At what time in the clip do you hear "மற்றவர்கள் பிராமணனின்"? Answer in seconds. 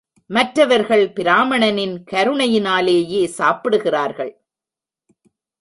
0.29-2.03